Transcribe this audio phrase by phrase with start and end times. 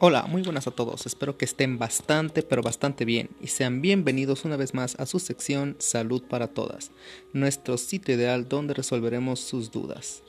[0.00, 4.44] Hola, muy buenas a todos, espero que estén bastante pero bastante bien y sean bienvenidos
[4.44, 6.92] una vez más a su sección Salud para Todas,
[7.32, 10.22] nuestro sitio ideal donde resolveremos sus dudas.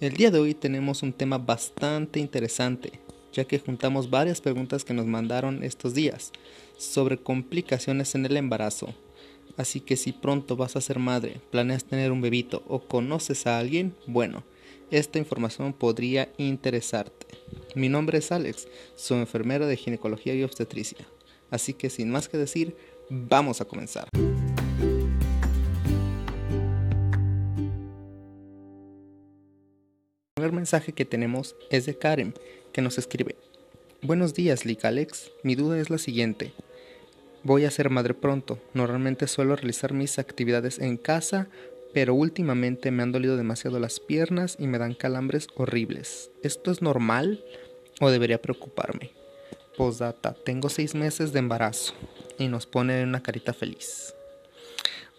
[0.00, 2.98] El día de hoy tenemos un tema bastante interesante,
[3.32, 6.32] ya que juntamos varias preguntas que nos mandaron estos días
[6.76, 8.92] sobre complicaciones en el embarazo.
[9.56, 13.58] Así que si pronto vas a ser madre, planeas tener un bebito o conoces a
[13.58, 14.44] alguien, bueno,
[14.90, 17.26] esta información podría interesarte.
[17.74, 21.06] Mi nombre es Alex, soy enfermera de ginecología y obstetricia.
[21.50, 22.76] Así que sin más que decir,
[23.10, 24.08] vamos a comenzar.
[30.34, 32.34] El primer mensaje que tenemos es de Karen,
[32.72, 33.36] que nos escribe.
[34.00, 35.30] Buenos días, Lick Alex.
[35.42, 36.52] Mi duda es la siguiente.
[37.44, 38.58] Voy a ser madre pronto.
[38.74, 41.48] Normalmente suelo realizar mis actividades en casa
[41.92, 46.30] pero últimamente me han dolido demasiado las piernas y me dan calambres horribles.
[46.42, 47.44] ¿Esto es normal
[48.00, 49.12] o debería preocuparme?
[49.76, 51.94] Postdata, tengo seis meses de embarazo
[52.38, 54.14] y nos pone una carita feliz.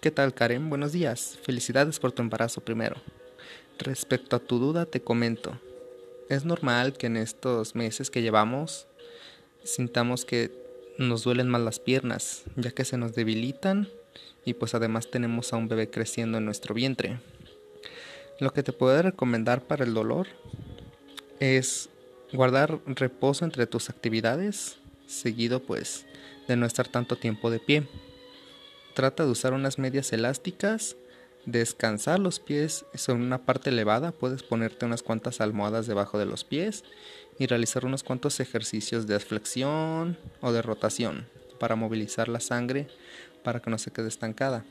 [0.00, 0.68] ¿Qué tal Karen?
[0.68, 1.38] Buenos días.
[1.42, 2.96] Felicidades por tu embarazo primero.
[3.78, 5.60] Respecto a tu duda te comento.
[6.28, 8.88] Es normal que en estos meses que llevamos
[9.62, 10.65] sintamos que
[10.98, 13.88] nos duelen más las piernas, ya que se nos debilitan
[14.44, 17.20] y pues además tenemos a un bebé creciendo en nuestro vientre.
[18.40, 20.28] Lo que te puedo recomendar para el dolor
[21.40, 21.88] es
[22.32, 26.06] guardar reposo entre tus actividades, seguido pues
[26.48, 27.88] de no estar tanto tiempo de pie.
[28.94, 30.96] Trata de usar unas medias elásticas,
[31.44, 36.44] descansar los pies sobre una parte elevada, puedes ponerte unas cuantas almohadas debajo de los
[36.44, 36.84] pies
[37.38, 41.26] y realizar unos cuantos ejercicios de flexión o de rotación
[41.58, 42.88] para movilizar la sangre
[43.42, 44.64] para que no se quede estancada.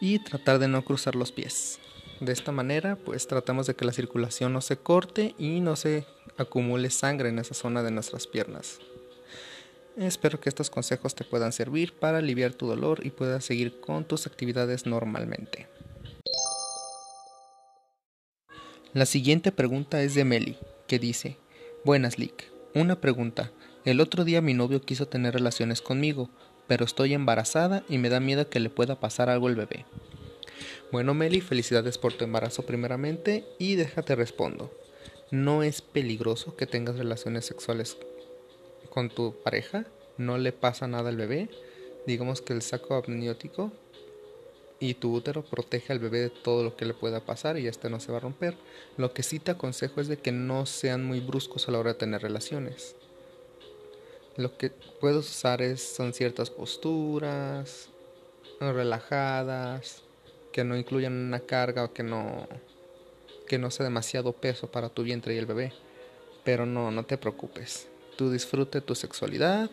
[0.00, 1.78] Y tratar de no cruzar los pies.
[2.20, 6.06] De esta manera, pues tratamos de que la circulación no se corte y no se
[6.36, 8.78] acumule sangre en esa zona de nuestras piernas.
[9.96, 14.04] Espero que estos consejos te puedan servir para aliviar tu dolor y puedas seguir con
[14.04, 15.66] tus actividades normalmente.
[18.94, 21.36] La siguiente pregunta es de Meli, que dice,
[21.84, 23.52] Buenas Lick, una pregunta.
[23.84, 26.30] El otro día mi novio quiso tener relaciones conmigo,
[26.66, 29.84] pero estoy embarazada y me da miedo que le pueda pasar algo al bebé.
[30.90, 34.72] Bueno, Meli, felicidades por tu embarazo primeramente y déjate respondo.
[35.30, 37.98] No es peligroso que tengas relaciones sexuales
[38.88, 39.84] con tu pareja,
[40.16, 41.50] no le pasa nada al bebé.
[42.06, 43.72] Digamos que el saco amniótico
[44.80, 47.90] y tu útero protege al bebé de todo lo que le pueda pasar y este
[47.90, 48.56] no se va a romper.
[48.96, 51.92] Lo que sí te aconsejo es de que no sean muy bruscos a la hora
[51.92, 52.94] de tener relaciones.
[54.36, 57.88] Lo que puedes usar es, son ciertas posturas
[58.60, 60.02] relajadas,
[60.52, 62.46] que no incluyan una carga o que no,
[63.46, 65.72] que no sea demasiado peso para tu vientre y el bebé.
[66.44, 67.88] Pero no, no te preocupes.
[68.16, 69.70] Tú disfrute tu sexualidad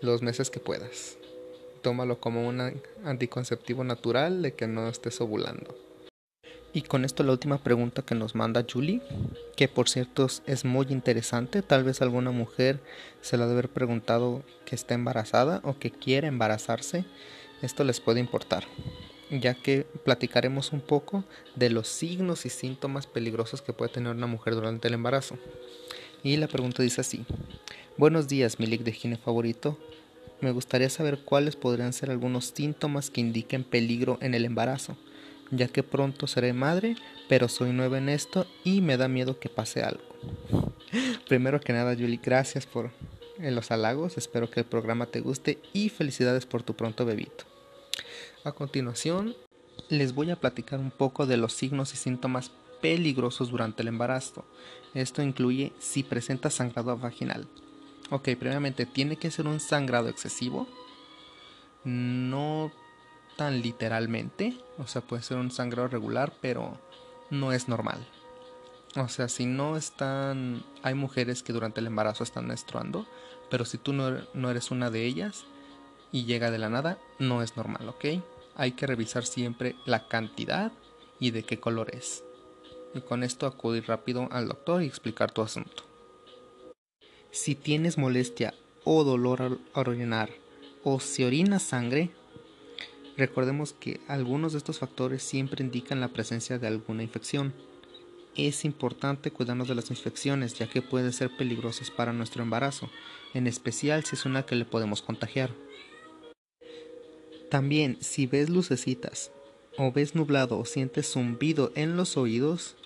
[0.00, 1.16] los meses que puedas.
[1.86, 5.78] Tómalo como un anticonceptivo natural de que no estés ovulando.
[6.72, 9.02] Y con esto la última pregunta que nos manda Julie,
[9.54, 12.80] que por cierto es muy interesante, tal vez alguna mujer
[13.20, 17.04] se la debe haber preguntado que está embarazada o que quiere embarazarse,
[17.62, 18.64] esto les puede importar,
[19.30, 21.22] ya que platicaremos un poco
[21.54, 25.38] de los signos y síntomas peligrosos que puede tener una mujer durante el embarazo.
[26.24, 27.24] Y la pregunta dice así,
[27.96, 29.78] buenos días mi de gine favorito,
[30.40, 34.96] me gustaría saber cuáles podrían ser algunos síntomas que indiquen peligro en el embarazo
[35.50, 36.96] ya que pronto seré madre,
[37.28, 40.02] pero soy nueva en esto y me da miedo que pase algo.
[41.28, 42.90] Primero que nada, Julie, gracias por
[43.38, 47.44] los halagos, espero que el programa te guste y felicidades por tu pronto bebito.
[48.44, 49.34] A continuación,
[49.88, 54.44] les voy a platicar un poco de los signos y síntomas peligrosos durante el embarazo.
[54.94, 57.48] Esto incluye si presenta sangrado vaginal.
[58.10, 60.68] Ok, previamente tiene que ser un sangrado excesivo.
[61.84, 62.70] No
[63.36, 66.78] tan literalmente, o sea, puede ser un sangrado regular, pero
[67.30, 68.06] no es normal.
[68.96, 73.06] O sea, si no están, hay mujeres que durante el embarazo están menstruando,
[73.50, 75.44] pero si tú no, eres una de ellas
[76.12, 78.22] y llega de la nada, no es normal, ¿ok?
[78.54, 80.72] Hay que revisar siempre la cantidad
[81.20, 82.24] y de qué color es.
[82.94, 85.84] Y con esto acudir rápido al doctor y explicar tu asunto.
[87.36, 88.54] Si tienes molestia
[88.84, 90.30] o dolor al orinar
[90.82, 92.10] o si orinas sangre,
[93.18, 97.54] Recordemos que algunos de estos factores siempre indican la presencia de alguna infección.
[98.36, 102.90] Es importante cuidarnos de las infecciones ya que pueden ser peligrosas para nuestro embarazo,
[103.32, 105.50] en especial si es una que le podemos contagiar.
[107.50, 109.30] También, si ves lucecitas
[109.78, 112.76] o ves nublado o sientes zumbido en los oídos,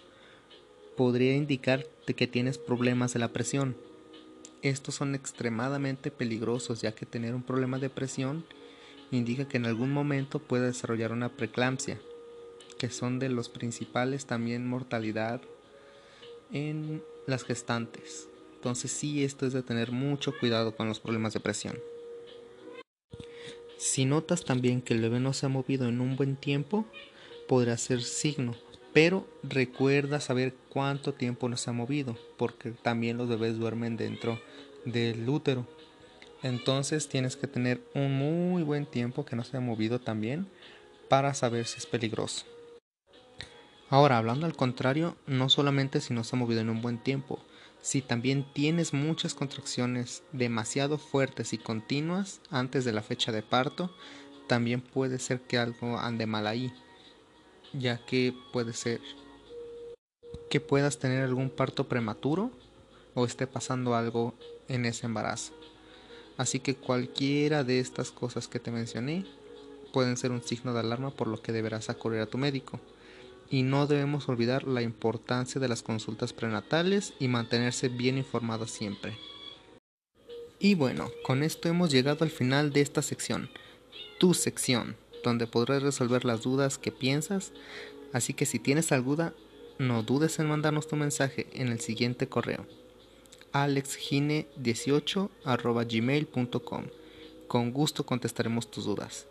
[0.96, 1.86] podría indicar
[2.16, 3.89] que tienes problemas de la presión.
[4.62, 8.44] Estos son extremadamente peligrosos ya que tener un problema de presión
[9.10, 11.98] indica que en algún momento puede desarrollar una preeclampsia,
[12.78, 15.40] que son de los principales también mortalidad
[16.52, 18.28] en las gestantes.
[18.56, 21.78] Entonces sí, esto es de tener mucho cuidado con los problemas de presión.
[23.78, 26.84] Si notas también que el bebé no se ha movido en un buen tiempo,
[27.48, 28.54] podrá ser signo,
[28.92, 34.40] pero recuerda saber cuánto tiempo no se ha movido, porque también los bebés duermen dentro
[34.84, 35.66] del útero.
[36.42, 40.48] Entonces tienes que tener un muy buen tiempo que no se ha movido también
[41.08, 42.46] para saber si es peligroso.
[43.90, 47.40] Ahora, hablando al contrario, no solamente si no se ha movido en un buen tiempo,
[47.82, 53.94] si también tienes muchas contracciones demasiado fuertes y continuas antes de la fecha de parto,
[54.46, 56.72] también puede ser que algo ande mal ahí,
[57.72, 59.00] ya que puede ser
[60.48, 62.50] que puedas tener algún parto prematuro
[63.14, 64.34] o esté pasando algo
[64.68, 65.52] en ese embarazo.
[66.36, 69.24] Así que cualquiera de estas cosas que te mencioné
[69.92, 72.80] pueden ser un signo de alarma por lo que deberás acudir a tu médico
[73.50, 79.18] y no debemos olvidar la importancia de las consultas prenatales y mantenerse bien informados siempre.
[80.60, 83.50] Y bueno, con esto hemos llegado al final de esta sección,
[84.18, 87.52] tu sección, donde podrás resolver las dudas que piensas,
[88.12, 89.34] así que si tienes alguna,
[89.78, 92.66] no dudes en mandarnos tu mensaje en el siguiente correo
[93.52, 95.28] alexgine18
[97.48, 99.26] Con gusto contestaremos tus dudas.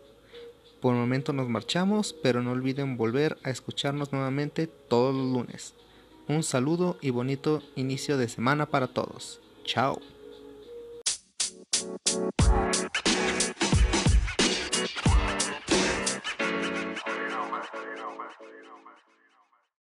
[0.80, 5.74] Por el momento nos marchamos, pero no olviden volver a escucharnos nuevamente todos los lunes.
[6.28, 9.40] Un saludo y bonito inicio de semana para todos.
[9.64, 10.00] Chao.